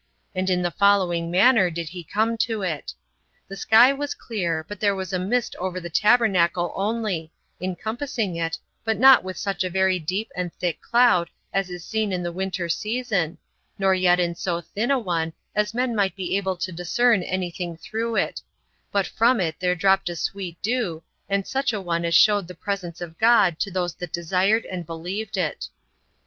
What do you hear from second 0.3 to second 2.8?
And in the following manner did he come to